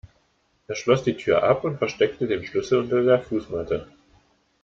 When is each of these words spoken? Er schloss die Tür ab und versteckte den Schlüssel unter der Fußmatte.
Er 0.67 0.73
schloss 0.73 1.03
die 1.03 1.15
Tür 1.15 1.43
ab 1.43 1.63
und 1.63 1.77
versteckte 1.77 2.25
den 2.25 2.43
Schlüssel 2.43 2.79
unter 2.79 3.03
der 3.03 3.21
Fußmatte. 3.21 3.87